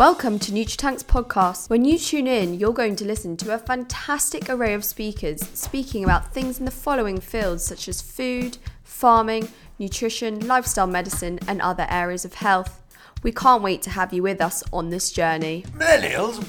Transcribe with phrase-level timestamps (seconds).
[0.00, 1.68] Welcome to NutriTank's podcast.
[1.68, 6.04] When you tune in, you're going to listen to a fantastic array of speakers speaking
[6.04, 11.86] about things in the following fields such as food, farming, nutrition, lifestyle medicine, and other
[11.90, 12.80] areas of health.
[13.22, 15.66] We can't wait to have you with us on this journey.
[15.76, 16.48] Millennials,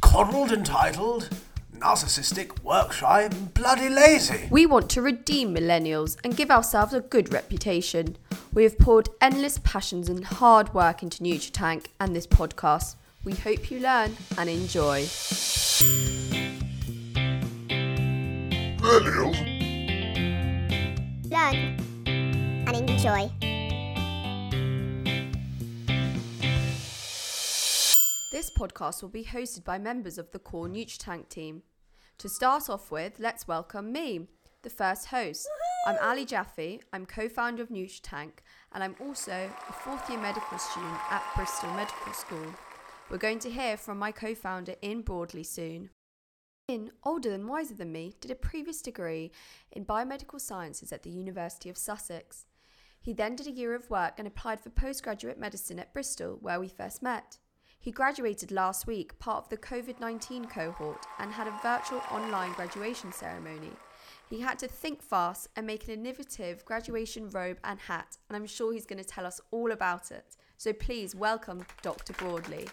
[0.00, 1.28] coddled, entitled,
[1.80, 4.48] narcissistic, work shy, and bloody lazy.
[4.50, 8.16] We want to redeem millennials and give ourselves a good reputation.
[8.52, 12.96] We have poured endless passions and hard work into NutriTank and this podcast.
[13.24, 15.02] We hope you learn and enjoy.
[18.80, 19.36] Millennials?
[21.30, 23.30] learn, and enjoy.
[28.32, 31.62] This podcast will be hosted by members of the core NutriTank team.
[32.20, 34.26] To start off with, let's welcome me,
[34.60, 35.48] the first host.
[35.86, 38.40] I'm Ali Jaffe, I'm co founder of NutriTank,
[38.72, 42.54] and I'm also a fourth year medical student at Bristol Medical School.
[43.08, 45.88] We're going to hear from my co founder Ian Broadley soon.
[46.70, 49.32] Ian older than wiser than me, did a previous degree
[49.72, 52.44] in biomedical sciences at the University of Sussex.
[53.00, 56.60] He then did a year of work and applied for postgraduate medicine at Bristol, where
[56.60, 57.38] we first met.
[57.82, 62.52] He graduated last week, part of the COVID 19 cohort, and had a virtual online
[62.52, 63.70] graduation ceremony.
[64.28, 68.46] He had to think fast and make an innovative graduation robe and hat, and I'm
[68.46, 70.36] sure he's going to tell us all about it.
[70.58, 72.12] So please welcome Dr.
[72.12, 72.68] Broadley.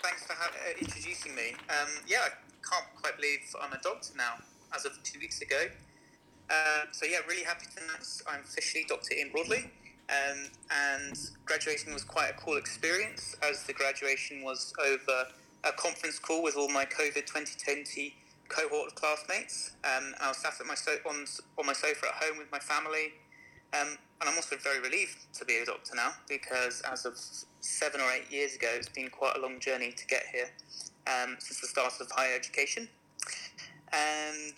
[0.00, 1.56] Thanks for ha- uh, introducing me.
[1.68, 2.28] Um, yeah, I
[2.62, 4.34] can't quite believe I'm a doctor now,
[4.72, 5.66] as of two weeks ago.
[6.48, 9.14] Uh, so yeah, really happy to announce I'm officially Dr.
[9.14, 9.70] Ian Broadley.
[10.08, 15.26] Um, and graduation was quite a cool experience, as the graduation was over
[15.64, 18.14] a conference call with all my COVID 2020
[18.48, 19.72] cohort of classmates.
[19.84, 21.24] Um, and I was sat at my so- on,
[21.58, 23.14] on my sofa at home with my family.
[23.72, 27.18] Um, and I'm also very relieved to be a doctor now because as of
[27.60, 30.48] seven or eight years ago, it's been quite a long journey to get here
[31.06, 32.88] um, since the start of higher education.
[33.92, 34.54] And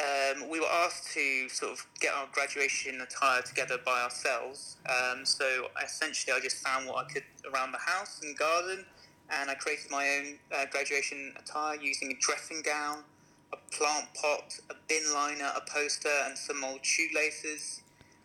[0.00, 4.76] um, we were asked to sort of get our graduation attire together by ourselves.
[4.88, 8.84] Um, so essentially, I just found what I could around the house and garden,
[9.30, 13.04] and I created my own uh, graduation attire using a dressing gown,
[13.52, 17.82] a plant pot, a bin liner, a poster, and some old shoelaces.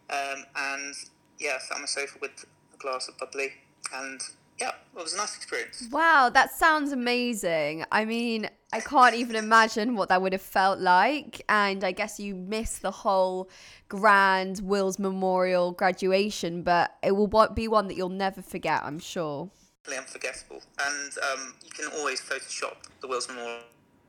[0.09, 0.95] Um, and
[1.37, 3.53] yeah, I sat on my sofa with a glass of bubbly,
[3.93, 4.19] and
[4.59, 5.87] yeah, it was a nice experience.
[5.91, 7.85] Wow, that sounds amazing.
[7.91, 11.41] I mean, I can't even imagine what that would have felt like.
[11.49, 13.49] And I guess you miss the whole
[13.87, 19.49] grand Wills Memorial graduation, but it will be one that you'll never forget, I'm sure.
[19.97, 23.61] Unforgettable, and um, you can always Photoshop the Wills Memorial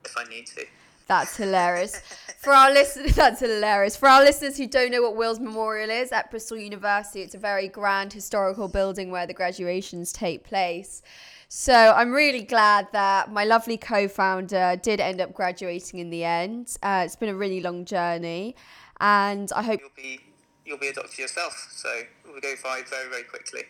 [0.05, 0.67] if I need to.
[1.11, 2.01] That's hilarious.
[2.39, 3.97] For our listeners, that's hilarious.
[3.97, 7.39] For our listeners who don't know what Wills Memorial is, at Bristol University, it's a
[7.39, 11.03] very grand historical building where the graduations take place.
[11.49, 16.77] So I'm really glad that my lovely co-founder did end up graduating in the end.
[16.81, 18.55] Uh, it's been a really long journey,
[19.01, 20.21] and I hope You'll be
[20.65, 21.93] you'll be a doctor yourself, so
[22.25, 23.63] we'll go by very very quickly.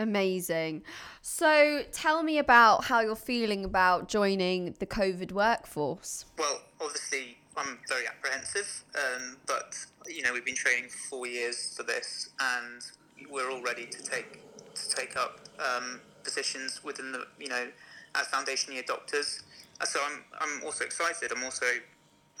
[0.00, 0.82] Amazing.
[1.22, 6.24] So tell me about how you're feeling about joining the COVID workforce.
[6.38, 9.76] Well, obviously I'm very apprehensive, um, but
[10.08, 12.82] you know we've been training for four years for this, and
[13.30, 14.40] we're all ready to take
[14.74, 17.66] to take up um, positions within the you know
[18.14, 19.42] as foundation year doctors.
[19.80, 21.30] Uh, So I'm I'm also excited.
[21.32, 21.66] I'm also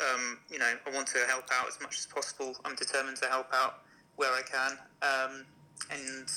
[0.00, 2.56] um, you know I want to help out as much as possible.
[2.64, 3.82] I'm determined to help out
[4.16, 4.72] where I can,
[5.02, 5.46] um,
[5.90, 6.28] and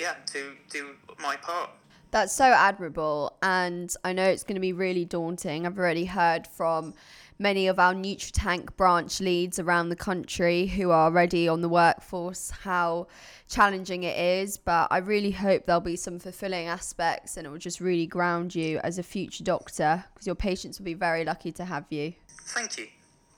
[0.00, 1.70] yeah, to do my part.
[2.10, 5.64] That's so admirable, and I know it's going to be really daunting.
[5.64, 6.94] I've already heard from
[7.38, 12.50] many of our NutriTank branch leads around the country who are already on the workforce
[12.50, 13.06] how
[13.48, 17.58] challenging it is, but I really hope there'll be some fulfilling aspects and it will
[17.58, 21.52] just really ground you as a future doctor because your patients will be very lucky
[21.52, 22.14] to have you.
[22.46, 22.88] Thank you,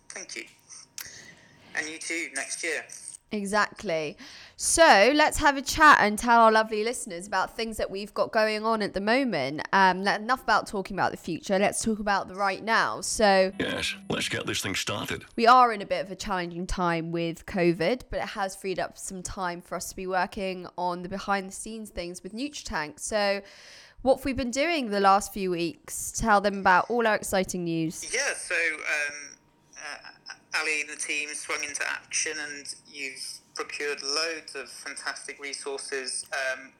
[0.09, 0.45] thank you,
[1.75, 2.85] and you too next year.
[3.33, 4.17] Exactly.
[4.57, 8.31] So let's have a chat and tell our lovely listeners about things that we've got
[8.31, 9.63] going on at the moment.
[9.73, 11.59] Um, enough about talking about the future.
[11.59, 13.01] Let's talk about the right now.
[13.01, 15.25] So Yes, let's get this thing started.
[15.35, 18.79] we are in a bit of a challenging time with COVID, but it has freed
[18.79, 22.33] up some time for us to be working on the behind the scenes things with
[22.35, 23.01] NutriTank.
[23.01, 23.41] So
[24.03, 26.13] what have we been doing the last few weeks?
[26.13, 28.13] Tell them about all our exciting news.
[28.13, 29.32] Yeah, so um,
[30.59, 36.71] Ali and the team swung into action, and you've procured loads of fantastic resources um,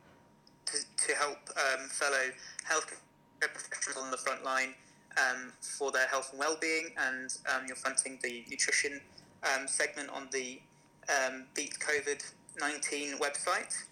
[0.67, 2.31] to, to help um, fellow
[2.69, 2.99] healthcare
[3.41, 4.75] professionals on the front line
[5.17, 9.01] um, for their health and well-being, and um, you're fronting the nutrition
[9.43, 10.61] um, segment on the
[11.09, 12.23] um, Beat COVID
[12.61, 13.85] 19 website.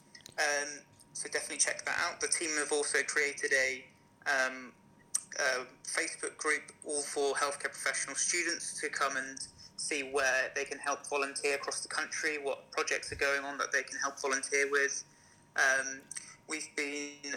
[1.12, 2.20] So definitely check that out.
[2.20, 3.84] The team have also created a,
[4.26, 9.36] a Facebook group all for healthcare professional students to come and
[9.90, 13.72] see where they can help volunteer across the country, what projects are going on that
[13.72, 15.04] they can help volunteer with.
[15.56, 16.00] Um,
[16.48, 17.34] we've been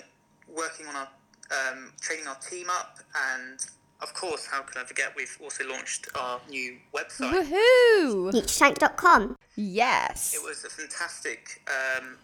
[0.47, 1.07] working on our
[1.51, 2.99] um, training our team up,
[3.31, 3.59] and
[4.01, 5.13] of course, how can I forget?
[5.15, 7.31] We've also launched our new website.
[7.31, 8.31] Woohoo!
[8.31, 9.35] NutriTank.com.
[9.55, 10.33] Yes.
[10.35, 12.17] It was a fantastic um,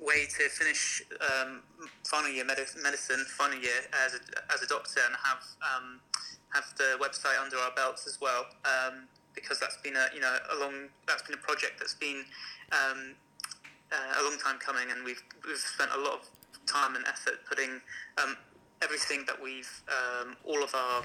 [0.00, 1.60] way to finish um,
[2.04, 6.00] final year medi- medicine, final year as a, as a doctor, and have um,
[6.50, 8.46] have the website under our belts as well.
[8.64, 9.08] Um,
[9.42, 12.24] because that's been a you know a long that's been a project that's been
[12.72, 13.14] um,
[13.92, 16.28] uh, a long time coming, and we've we've spent a lot of
[16.66, 17.80] time and effort putting
[18.22, 18.36] um,
[18.82, 21.02] everything that we've um, all of our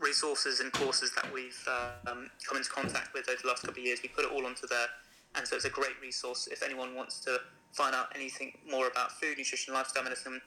[0.00, 1.68] resources and courses that we've
[2.06, 4.00] um, come into contact with over the last couple of years.
[4.02, 4.88] We put it all onto there,
[5.36, 7.38] and so it's a great resource if anyone wants to
[7.72, 10.40] find out anything more about food, nutrition, lifestyle medicine.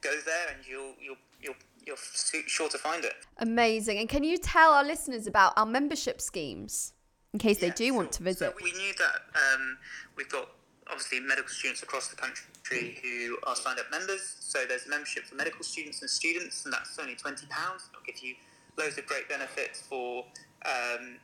[0.00, 1.56] Go there, and you'll you'll you'll
[1.88, 3.14] you're su- sure to find it.
[3.38, 3.98] Amazing.
[3.98, 6.92] And can you tell our listeners about our membership schemes
[7.32, 8.52] in case they Yeah, do want to visit?
[8.56, 9.78] So we knew that um,
[10.16, 10.46] we've got
[10.86, 14.36] obviously medical students across the country who are signed up members.
[14.40, 17.88] So there's a membership for medical students and students, and that's only twenty pounds.
[17.90, 18.34] It'll give you
[18.78, 20.24] loads of great benefits for
[20.66, 21.16] um,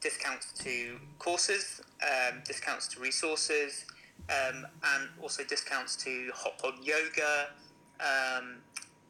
[0.00, 3.86] discounts to courses, um, discounts to resources,
[4.28, 7.48] um, and also discounts to hot pod yoga.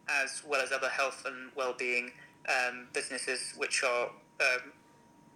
[0.08, 2.10] As well as other health and well-being
[2.49, 4.06] um, businesses, which are
[4.40, 4.72] um,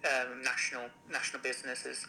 [0.04, 2.06] um, national national businesses,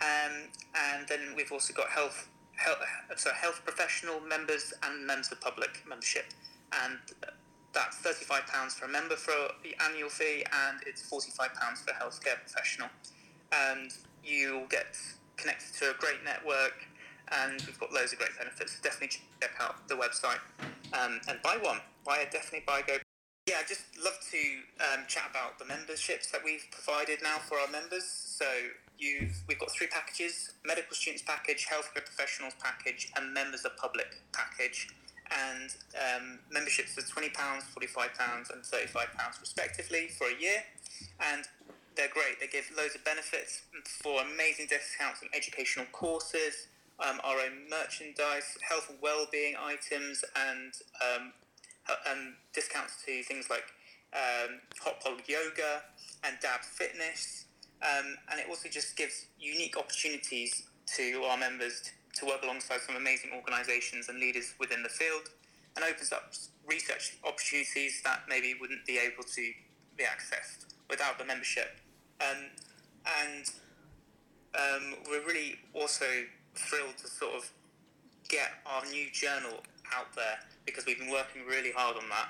[0.00, 2.78] um, and then we've also got health health
[3.16, 6.32] so health professional members and members of the public membership,
[6.82, 6.98] and
[7.74, 11.52] that's thirty five pounds for a member for the annual fee, and it's forty five
[11.54, 12.88] pounds for a healthcare professional,
[13.52, 13.92] and
[14.24, 14.96] you'll get
[15.36, 16.88] connected to a great network.
[17.42, 18.76] And we've got loads of great benefits.
[18.76, 20.38] So definitely check out the website
[20.92, 21.80] um, and buy one.
[22.14, 22.98] It, definitely go
[23.46, 24.42] yeah, I'd just love to
[24.82, 28.02] um, chat about the memberships that we've provided now for our members.
[28.02, 28.44] So
[28.98, 34.18] you've we've got three packages: medical students package, healthcare professionals package, and members of public
[34.32, 34.88] package.
[35.30, 40.26] And um, memberships are twenty pounds, forty five pounds, and thirty five pounds respectively for
[40.26, 40.66] a year.
[41.20, 41.46] And
[41.94, 42.40] they're great.
[42.40, 43.62] They give loads of benefits
[44.02, 46.66] for amazing discounts on educational courses,
[46.98, 51.32] um, our own merchandise, health and well-being items, and um,
[52.10, 53.64] um, discounts to things like
[54.12, 55.82] um, hot pod yoga
[56.24, 57.46] and dab fitness.
[57.82, 60.64] Um, and it also just gives unique opportunities
[60.96, 65.28] to our members to, to work alongside some amazing organisations and leaders within the field
[65.76, 66.32] and opens up
[66.66, 69.52] research opportunities that maybe wouldn't be able to
[69.96, 71.78] be accessed without the membership.
[72.20, 72.44] Um,
[73.22, 73.50] and
[74.54, 76.06] um, we're really also
[76.54, 77.50] thrilled to sort of
[78.28, 79.62] get our new journal
[79.94, 82.28] out there because we've been working really hard on that.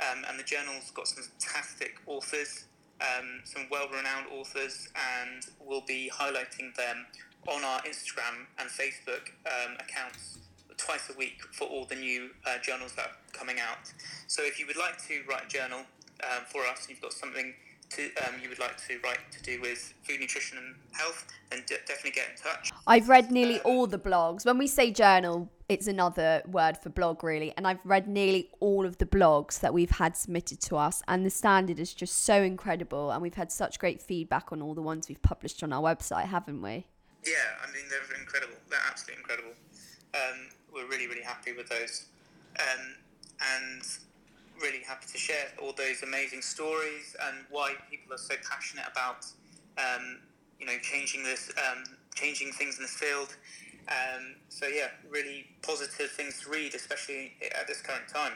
[0.00, 2.66] Um, and the journal's got some fantastic authors,
[3.00, 7.06] um, some well renowned authors, and we'll be highlighting them
[7.46, 10.38] on our Instagram and Facebook um, accounts
[10.76, 13.92] twice a week for all the new uh, journals that are coming out.
[14.26, 15.80] So if you would like to write a journal
[16.24, 17.54] um, for us, you've got something
[17.90, 21.60] to, um, you would like to write to do with food, nutrition, and health, then
[21.66, 22.70] de- definitely get in touch.
[22.86, 24.44] I've read nearly all the blogs.
[24.44, 27.52] When we say journal, it's another word for blog, really.
[27.56, 31.02] And I've read nearly all of the blogs that we've had submitted to us.
[31.08, 33.10] And the standard is just so incredible.
[33.10, 36.26] And we've had such great feedback on all the ones we've published on our website,
[36.26, 36.86] haven't we?
[37.26, 38.54] Yeah, I mean they're incredible.
[38.70, 39.52] They're absolutely incredible.
[40.14, 42.06] Um, we're really, really happy with those,
[42.58, 42.94] um,
[43.56, 43.82] and
[44.60, 49.26] really happy to share all those amazing stories and why people are so passionate about,
[49.78, 50.18] um,
[50.58, 51.84] you know, changing this, um,
[52.14, 53.34] changing things in this field.
[53.88, 58.32] Um, so yeah, really positive things to read, especially at this current time.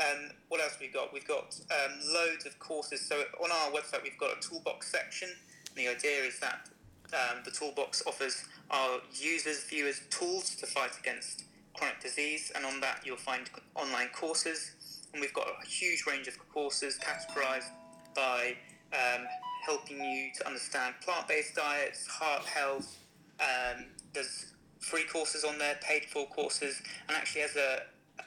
[0.00, 1.12] Um, what else we've got?
[1.12, 3.00] We've got um, loads of courses.
[3.00, 5.28] So on our website, we've got a toolbox section.
[5.76, 6.68] The idea is that
[7.12, 11.44] um, the toolbox offers our users, viewers, tools to fight against
[11.74, 14.72] chronic disease, and on that you'll find online courses.
[15.12, 17.70] And we've got a huge range of courses categorized
[18.14, 18.54] by
[18.92, 19.26] um,
[19.64, 22.98] helping you to understand plant-based diets, heart health.
[23.40, 27.82] Um, there's free courses on there, paid for courses, and actually as a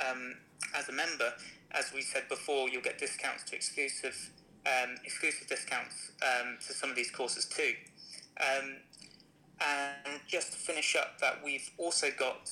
[0.07, 0.35] um,
[0.75, 1.31] as a member,
[1.71, 4.31] as we said before, you'll get discounts to exclusive
[4.65, 7.73] um, exclusive discounts um, to some of these courses too.
[8.41, 8.75] Um,
[9.61, 12.49] and just to finish up, that we've also got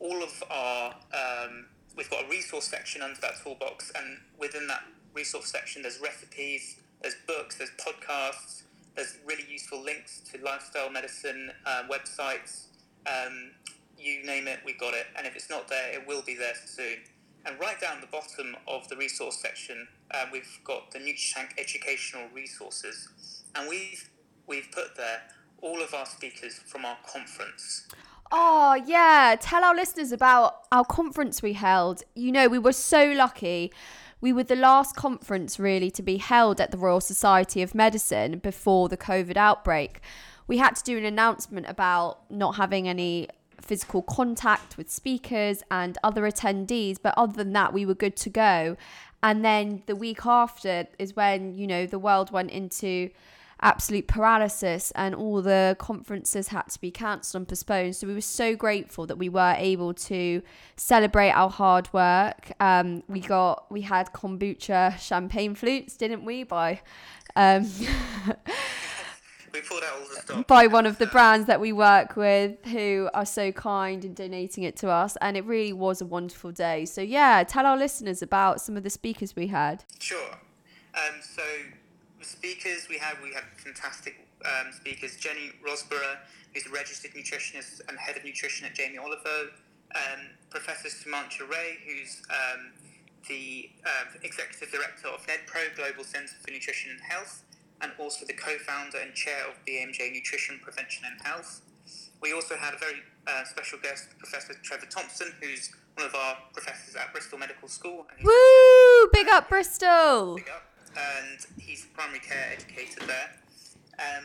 [0.00, 4.84] all of our um, we've got a resource section under that toolbox, and within that
[5.12, 8.62] resource section, there's recipes, there's books, there's podcasts,
[8.96, 12.66] there's really useful links to lifestyle medicine uh, websites,
[13.06, 13.50] um,
[13.98, 15.06] you name it, we've got it.
[15.16, 16.98] And if it's not there, it will be there soon.
[17.46, 22.28] And right down the bottom of the resource section, uh, we've got the Tank educational
[22.32, 23.08] resources,
[23.54, 24.08] and we've
[24.46, 25.22] we've put there
[25.60, 27.88] all of our speakers from our conference.
[28.30, 29.36] Oh, yeah.
[29.40, 32.02] Tell our listeners about our conference we held.
[32.14, 33.72] You know, we were so lucky.
[34.20, 38.38] We were the last conference really to be held at the Royal Society of Medicine
[38.38, 40.00] before the COVID outbreak.
[40.46, 43.28] We had to do an announcement about not having any
[43.60, 48.30] physical contact with speakers and other attendees, but other than that, we were good to
[48.30, 48.76] go.
[49.22, 53.10] And then the week after is when, you know, the world went into
[53.60, 57.96] absolute paralysis and all the conferences had to be cancelled and postponed.
[57.96, 60.42] So we were so grateful that we were able to
[60.76, 62.52] celebrate our hard work.
[62.60, 66.44] Um, we got we had kombucha champagne flutes, didn't we?
[66.44, 66.80] By
[67.36, 67.68] um,
[69.52, 70.46] we pulled out all the stock.
[70.46, 74.64] by one of the brands that we work with who are so kind in donating
[74.64, 78.20] it to us and it really was a wonderful day so yeah tell our listeners
[78.20, 80.38] about some of the speakers we had Sure.
[80.94, 81.42] Um, so
[82.24, 85.16] speakers we have, we had fantastic um, speakers.
[85.16, 86.18] Jenny Rosborough,
[86.52, 89.50] who's a registered nutritionist and head of nutrition at Jamie Oliver.
[89.94, 92.72] Um, Professor Sumantra Ray, who's um,
[93.28, 97.44] the uh, executive director of NEDPRO, Global Centre for Nutrition and Health,
[97.80, 101.60] and also the co-founder and chair of BMJ Nutrition Prevention and Health.
[102.20, 106.36] We also had a very uh, special guest, Professor Trevor Thompson, who's one of our
[106.52, 108.06] professors at Bristol Medical School.
[108.22, 110.62] Woo big up bristol Big up.
[110.96, 113.30] And he's a primary care educator there.
[113.98, 114.24] Um,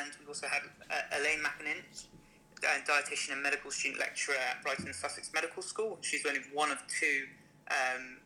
[0.00, 2.06] and we also had uh, Elaine Macaninch,
[2.64, 5.98] uh, dietitian and medical student lecturer at Brighton Sussex Medical School.
[6.00, 7.24] She's only one of two
[7.70, 8.18] um,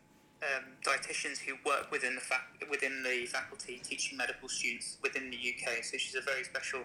[0.43, 5.37] um, dietitians who work within the fac- within the faculty teaching medical students within the
[5.37, 5.83] UK.
[5.83, 6.81] So she's a very special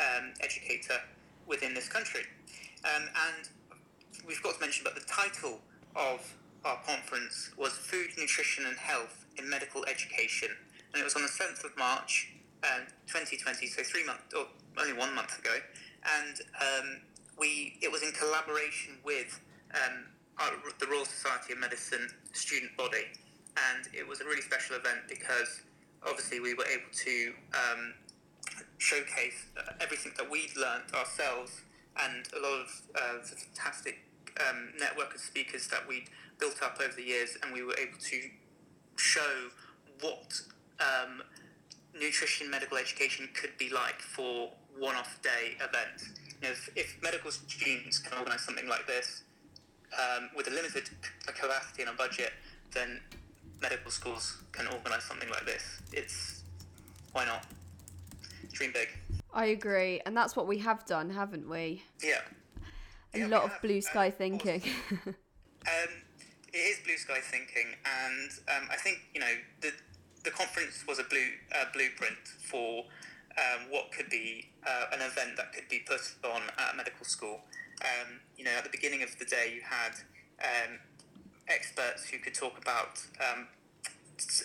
[0.00, 1.00] um, educator
[1.46, 2.22] within this country.
[2.84, 3.48] Um, and
[4.26, 5.60] we've got to mention, but the title
[5.96, 10.48] of our conference was Food, Nutrition and Health in Medical Education.
[10.92, 12.32] And it was on the 7th of March,
[12.64, 14.46] um, 2020, so three months, or
[14.78, 15.56] only one month ago.
[16.04, 17.00] And um,
[17.38, 19.40] we, it was in collaboration with
[19.74, 20.04] um,
[20.38, 23.06] our, the Royal Society of Medicine student body.
[23.56, 25.62] And it was a really special event because
[26.06, 27.94] obviously we were able to um,
[28.78, 31.62] showcase uh, everything that we'd learnt ourselves
[32.00, 34.00] and a lot of uh, fantastic
[34.40, 36.08] um, network of speakers that we'd
[36.38, 38.30] built up over the years, and we were able to
[39.02, 39.48] show
[40.00, 40.40] what
[40.80, 41.22] um,
[41.98, 46.02] nutrition medical education could be like for one-off day event.
[46.40, 49.22] You know, if, if medical students can organise something like this
[49.98, 50.88] um, with a limited
[51.26, 52.32] capacity and a budget,
[52.72, 53.00] then
[53.60, 55.80] medical schools can organise something like this.
[55.92, 56.42] It's
[57.12, 57.44] why not?
[58.52, 58.88] Dream big.
[59.32, 62.20] i agree and that's what we have done haven't we Yeah.
[63.14, 64.18] a Yeah, lot of have, blue um, sky course.
[64.18, 64.62] thinking
[65.66, 65.88] Um,
[66.52, 69.72] it is blue sky thinking, and um, I think you know the
[70.24, 72.84] the conference was a blue uh, blueprint for
[73.38, 77.04] um, what could be uh, an event that could be put on at a medical
[77.04, 77.40] school.
[77.82, 79.92] Um, you know, at the beginning of the day, you had
[80.40, 80.78] um,
[81.48, 83.48] experts who could talk about um,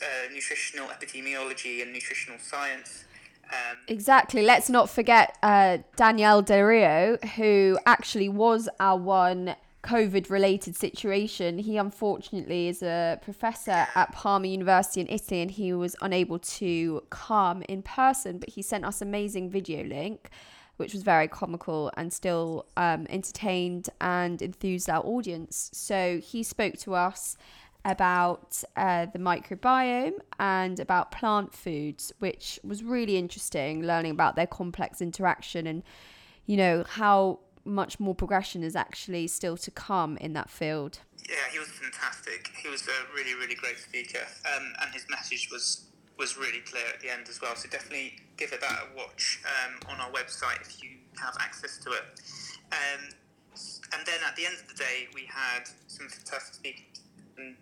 [0.02, 3.06] uh, nutritional epidemiology and nutritional science.
[3.50, 4.42] Um, Exactly.
[4.42, 9.56] Let's not forget uh, Daniele Del Rio, who actually was our one
[9.88, 11.60] COVID related situation.
[11.60, 17.01] He unfortunately is a professor at Parma University in Italy and he was unable to
[17.10, 20.29] come in person, but he sent us amazing video link.
[20.82, 25.72] Which was very comical and still um, entertained and enthused our audience.
[25.74, 27.36] So he spoke to us
[27.84, 34.46] about uh, the microbiome and about plant foods, which was really interesting, learning about their
[34.46, 35.82] complex interaction and,
[36.46, 41.00] you know, how much more progression is actually still to come in that field.
[41.30, 42.52] Yeah, he was fantastic.
[42.62, 45.84] He was a really, really great speaker, um, and his message was
[46.18, 47.56] was really clear at the end as well.
[47.56, 51.78] So definitely give it that a watch um, on our website if you have access
[51.80, 52.04] to it.
[52.72, 53.10] Um,
[53.94, 57.02] and then at the end of the day, we had some fantastic speakers
[57.38, 57.56] um,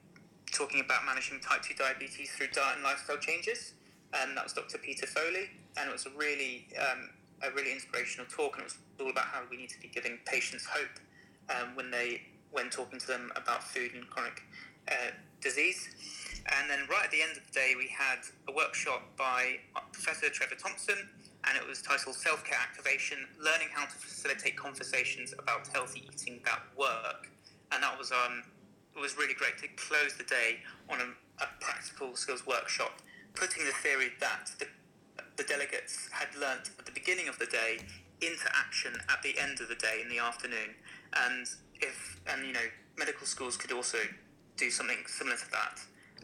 [0.52, 3.74] talking about managing type two diabetes through diet and lifestyle changes.
[4.14, 4.78] And that was Dr.
[4.78, 7.10] Peter Foley, and it was a really um,
[7.48, 10.18] a really inspirational talk, and it was all about how we need to be giving
[10.26, 11.00] patients hope
[11.50, 12.22] um, when they
[12.52, 14.42] when talking to them about food and chronic
[14.88, 15.12] uh,
[15.42, 15.90] disease.
[16.58, 19.58] And then right at the end of the day, we had a workshop by
[19.92, 20.96] Professor Trevor Thompson,
[21.48, 26.40] and it was titled Self Care Activation Learning How to Facilitate Conversations About Healthy Eating
[26.46, 27.30] That Work.
[27.72, 28.44] And that was, um,
[28.96, 30.60] it was really great to close the day
[30.90, 33.02] on a, a practical skills workshop,
[33.34, 34.68] putting the theory that the,
[35.36, 36.70] the delegates had learnt
[37.06, 37.78] beginning of the day
[38.22, 40.74] into action at the end of the day in the afternoon.
[41.28, 41.48] and
[41.82, 43.98] if and you know medical schools could also
[44.58, 45.80] do something similar to that,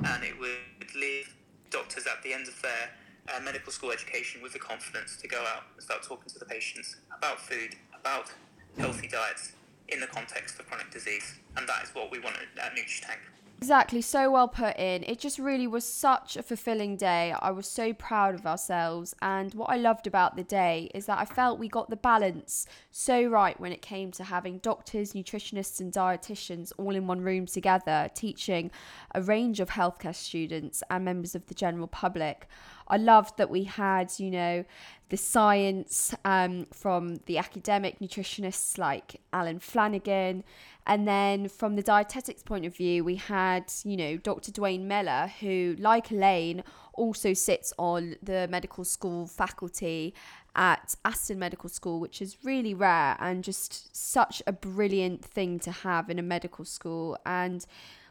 [0.10, 1.36] and it would leave
[1.70, 2.90] doctors at the end of their
[3.30, 6.46] uh, medical school education with the confidence to go out and start talking to the
[6.46, 8.32] patients about food, about
[8.78, 9.52] healthy diets
[9.90, 13.22] in the context of chronic disease, and that is what we want at Nutritank.
[13.62, 15.04] Exactly, so well put in.
[15.04, 17.32] It just really was such a fulfilling day.
[17.40, 19.16] I was so proud of ourselves.
[19.22, 22.66] And what I loved about the day is that I felt we got the balance
[22.90, 27.46] so right when it came to having doctors, nutritionists, and dietitians all in one room
[27.46, 28.72] together, teaching
[29.14, 32.48] a range of healthcare students and members of the general public.
[32.88, 34.66] I loved that we had, you know,
[35.10, 40.44] the science um, from the academic nutritionists like Alan Flanagan.
[40.88, 44.52] And then from the dietetics point of view, we had, you know, Dr.
[44.52, 50.14] Duane Mellor, who, like Elaine, also sits on the medical school faculty
[50.56, 55.72] at Aston Medical School, which is really rare and just such a brilliant thing to
[55.72, 57.18] have in a medical school.
[57.26, 57.66] And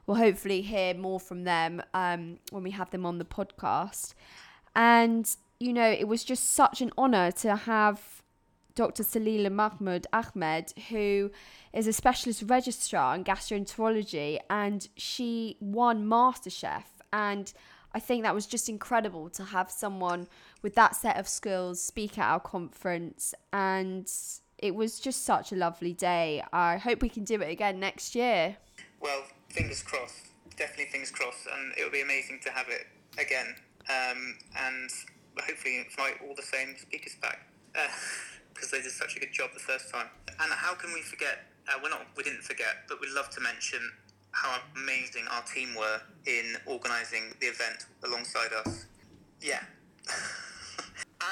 [0.07, 4.15] we'll hopefully hear more from them um, when we have them on the podcast.
[4.75, 8.23] And, you know, it was just such an honor to have
[8.81, 9.03] Dr.
[9.03, 11.31] Saliha Mahmood Ahmed, who
[11.75, 16.85] is a specialist registrar in gastroenterology, and she won MasterChef.
[17.13, 17.53] And
[17.93, 20.29] I think that was just incredible to have someone
[20.63, 23.35] with that set of skills speak at our conference.
[23.53, 24.11] And
[24.57, 26.43] it was just such a lovely day.
[26.51, 28.57] I hope we can do it again next year.
[28.99, 30.29] Well, fingers crossed.
[30.57, 31.47] Definitely fingers crossed.
[31.55, 32.87] And it would be amazing to have it
[33.19, 33.57] again
[33.91, 34.89] um, and
[35.39, 37.47] hopefully invite all the same speakers back
[38.61, 40.07] because they did such a good job the first time.
[40.29, 41.49] And how can we forget?
[41.67, 43.81] Uh, we're not, we didn't forget, but we'd love to mention
[44.33, 48.85] how amazing our team were in organising the event alongside us.
[49.41, 49.65] Yeah.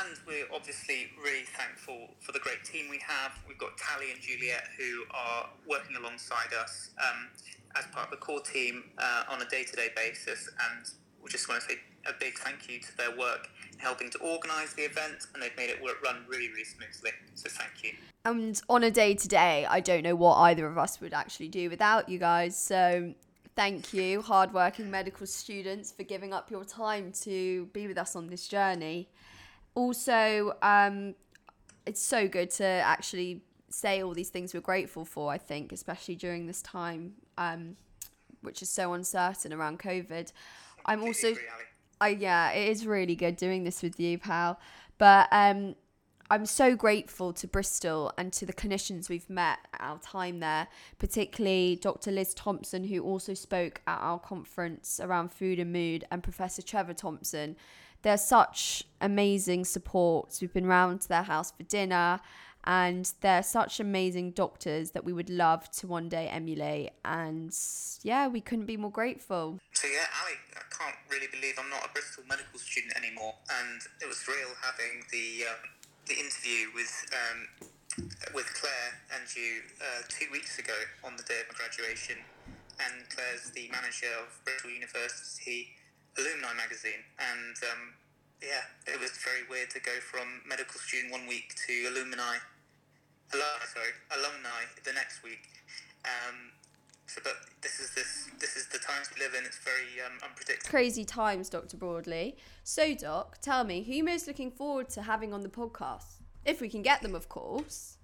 [0.01, 3.33] and we're obviously really thankful for the great team we have.
[3.47, 7.29] We've got Tally and Juliet who are working alongside us um,
[7.77, 10.49] as part of the core team uh, on a day to day basis.
[10.49, 10.91] And
[11.23, 11.77] we just want to say
[12.07, 15.71] a big thank you to their work helping to organise the event, and they've made
[15.71, 17.11] it work, run really, really smoothly.
[17.35, 17.93] So thank you.
[18.25, 21.49] And on a day to day, I don't know what either of us would actually
[21.49, 22.59] do without you guys.
[22.59, 23.15] So
[23.55, 28.27] thank you, hardworking medical students, for giving up your time to be with us on
[28.29, 29.09] this journey.
[29.75, 31.15] Also, um,
[31.87, 36.17] it's so good to actually say all these things we're grateful for, I think, especially
[36.17, 37.77] during this time, um,
[38.43, 40.33] which is so uncertain around COVID.
[40.85, 41.29] I'm also.
[41.29, 41.43] Agree,
[42.01, 44.61] I yeah, it is really good doing this with you, pal.
[44.99, 45.75] But um,
[46.31, 50.69] I'm so grateful to Bristol and to the clinicians we've met at our time there,
[50.99, 52.11] particularly Dr.
[52.11, 56.95] Liz Thompson, who also spoke at our conference around food and mood, and Professor Trevor
[56.95, 57.57] Thompson.
[58.03, 60.41] They're such amazing supports.
[60.41, 62.21] We've been round to their house for dinner
[62.65, 66.91] and they're such amazing doctors that we would love to one day emulate.
[67.05, 67.57] And
[68.03, 69.59] yeah we couldn't be more grateful.
[69.73, 73.35] So yeah ali i can't really believe i'm not a bristol medical student anymore.
[73.61, 75.59] And it was real having the uh,
[76.07, 77.69] the interview with um,
[78.35, 82.17] with claire and you uh, two weeks ago on the day of my graduation.
[82.79, 85.75] And claire's the manager of bristol university
[86.19, 87.03] alumni magazine.
[87.19, 87.83] And um,
[88.43, 92.39] yeah, it was very weird to go from medical student one week to alumni,
[93.33, 95.49] alumni, sorry, alumni the next week.
[96.05, 96.53] Um,
[97.07, 99.45] so, but this is this this is the times we live in.
[99.45, 100.71] It's very um, unpredictable.
[100.71, 102.37] Crazy times, Doctor Broadley.
[102.65, 106.21] So, Doc, tell me, who are you most looking forward to having on the podcast,
[106.45, 107.97] if we can get them, of course.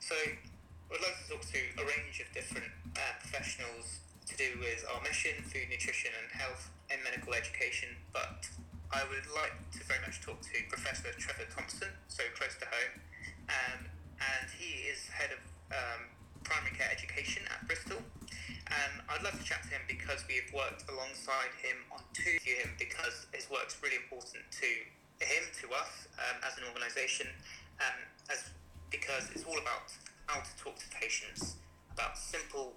[0.00, 4.84] So, I'd like to talk to a range of different uh, professionals to do with
[4.92, 8.48] our mission, food, nutrition, and health and medical education, but
[8.90, 12.94] I would like to very much talk to Professor Trevor Thompson, so close to home,
[13.46, 13.80] um,
[14.18, 15.38] and he is head of
[15.70, 16.10] um,
[16.42, 18.02] primary care education at Bristol.
[18.66, 22.38] And I'd love to chat to him because we have worked alongside him on two
[22.42, 24.70] to him because his work's really important to
[25.22, 27.30] him, to us um, as an organisation,
[27.78, 28.50] um, as
[28.90, 29.86] because it's all about
[30.26, 31.62] how to talk to patients
[31.94, 32.74] about simple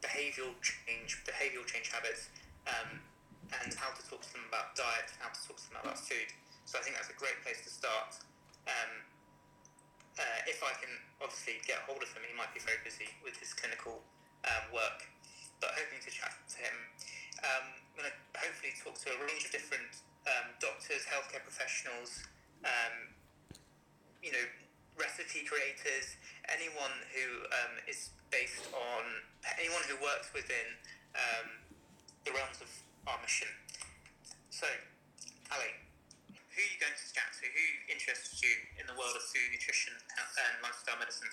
[0.00, 2.32] behavioural change, behavioural change habits.
[2.64, 3.04] Um,
[3.60, 6.28] and how to talk to them about diet, how to talk to them about food.
[6.64, 8.16] So I think that's a great place to start.
[8.64, 8.92] Um,
[10.16, 13.36] uh, if I can obviously get hold of him, he might be very busy with
[13.36, 14.00] his clinical
[14.44, 15.08] um, work,
[15.60, 16.76] but hoping to chat to him.
[17.42, 22.24] Um, I'm going to hopefully talk to a range of different um, doctors, healthcare professionals,
[22.64, 23.12] um,
[24.22, 24.46] you know,
[25.00, 29.02] recipe creators, anyone who um, is based on,
[29.58, 30.76] anyone who works within
[31.16, 31.48] um,
[32.24, 32.70] the realms of
[33.06, 33.48] our mission.
[34.50, 34.66] So,
[35.50, 35.72] Ali,
[36.28, 37.46] who are you going to chat to?
[37.46, 41.28] Who interests you in the world of food, nutrition, and lifestyle medicine?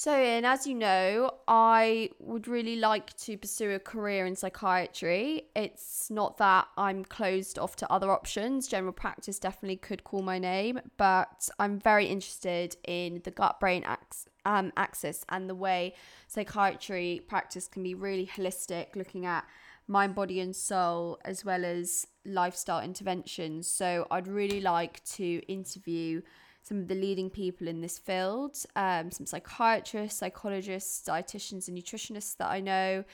[0.00, 5.42] So, Ian, as you know, I would really like to pursue a career in psychiatry.
[5.54, 8.66] It's not that I'm closed off to other options.
[8.66, 13.84] General practice definitely could call my name, but I'm very interested in the gut brain
[13.84, 15.94] ax- um, axis and the way
[16.28, 19.44] psychiatry practice can be really holistic, looking at
[19.90, 23.66] mind, body, and soul, as well as lifestyle interventions.
[23.66, 26.22] So, I'd really like to interview
[26.62, 32.36] some of the leading people in this field, um, some psychiatrists, psychologists, dietitians, and nutritionists
[32.36, 33.04] that I know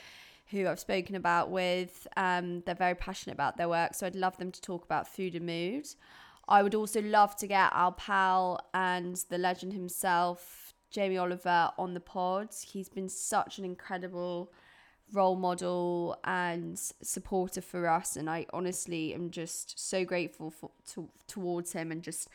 [0.51, 2.07] who I've spoken about with.
[2.17, 5.35] Um, they're very passionate about their work, so I'd love them to talk about food
[5.35, 5.87] and mood.
[6.49, 11.95] I would also love to get our pal and the legend himself, Jamie Oliver, on
[11.95, 12.51] the pod.
[12.65, 14.53] He's been such an incredible
[15.13, 21.09] role model and supporter for us, and I honestly am just so grateful for, to,
[21.27, 22.29] towards him and just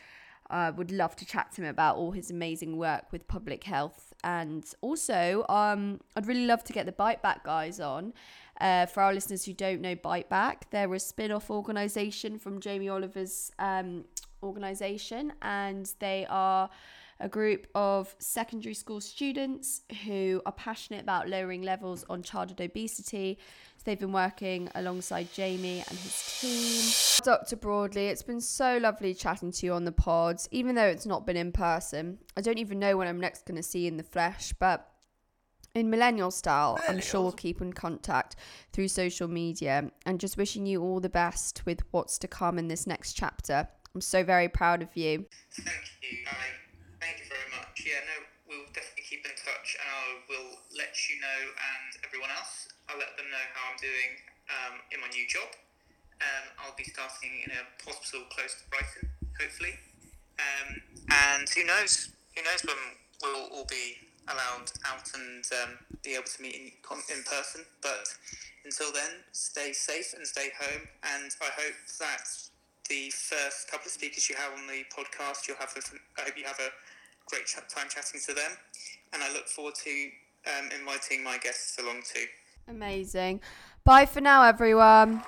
[0.49, 4.13] uh, would love to chat to him about all his amazing work with public health.
[4.23, 8.13] And also, um, I'd really love to get the Bite Back guys on.
[8.59, 12.59] Uh, for our listeners who don't know Bite Back, they're a spin off organisation from
[12.59, 14.05] Jamie Oliver's um,
[14.43, 16.69] organisation, and they are
[17.21, 23.37] a group of secondary school students who are passionate about lowering levels on childhood obesity.
[23.77, 27.23] So they've been working alongside Jamie and his team.
[27.23, 27.55] Dr.
[27.55, 31.25] Broadley, it's been so lovely chatting to you on the pods, even though it's not
[31.25, 32.17] been in person.
[32.35, 34.87] I don't even know when I'm next going to see you in the flesh, but
[35.73, 38.35] in millennial style, I'm sure we'll keep in contact
[38.73, 42.67] through social media and just wishing you all the best with what's to come in
[42.67, 43.67] this next chapter.
[43.95, 45.25] I'm so very proud of you.
[45.51, 45.67] Thank
[46.01, 46.37] you, Ali.
[47.01, 47.70] Thank you very much.
[47.81, 52.29] Yeah, no, we'll definitely keep in touch and I will let you know and everyone
[52.29, 52.69] else.
[52.85, 54.11] I'll let them know how I'm doing
[54.53, 55.49] um, in my new job.
[56.21, 59.81] Um, I'll be starting in a hospital close to Brighton, hopefully.
[60.37, 60.77] Um,
[61.09, 62.13] and who knows?
[62.37, 62.77] Who knows when
[63.25, 63.97] we'll all be
[64.29, 66.69] allowed out and um, be able to meet in,
[67.09, 67.65] in person.
[67.81, 68.05] But
[68.61, 70.85] until then, stay safe and stay home.
[71.01, 72.29] And I hope that
[72.89, 75.73] the first couple of speakers you have on the podcast, you'll have.
[75.73, 75.81] A,
[76.21, 76.69] I hope you have a
[77.31, 78.51] great chat, time chatting to them,
[79.13, 80.09] and I look forward to
[80.47, 82.25] um, inviting my guests along too.
[82.67, 83.39] Amazing.
[83.85, 85.23] Bye for now, everyone.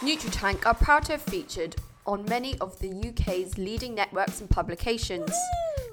[0.00, 5.32] NutriTank are proud to have featured on many of the UK's leading networks and publications.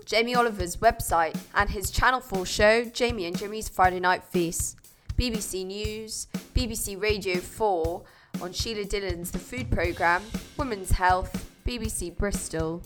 [0.06, 4.78] Jamie Oliver's website and his Channel 4 show, Jamie and Jimmy's Friday Night Feast.
[5.18, 8.04] BBC News, BBC Radio 4
[8.42, 10.24] on Sheila Dillon's The Food Programme,
[10.58, 12.84] Women's Health, BBC Bristol,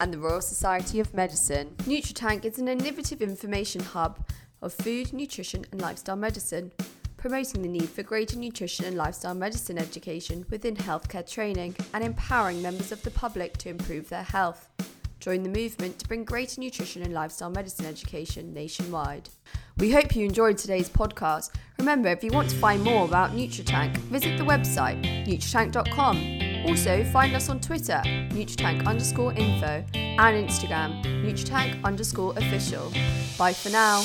[0.00, 1.74] and the Royal Society of Medicine.
[1.78, 4.18] NutriTank is an innovative information hub
[4.62, 6.72] of food, nutrition, and lifestyle medicine,
[7.16, 12.62] promoting the need for greater nutrition and lifestyle medicine education within healthcare training and empowering
[12.62, 14.68] members of the public to improve their health.
[15.20, 19.28] Join the movement to bring greater nutrition and lifestyle medicine education nationwide.
[19.78, 21.50] We hope you enjoyed today's podcast.
[21.78, 26.47] Remember, if you want to find more about NutriTank, visit the website nutritank.com.
[26.68, 32.92] Also, find us on Twitter, nutritank underscore info, and Instagram, nutritank underscore official.
[33.38, 34.02] Bye for now.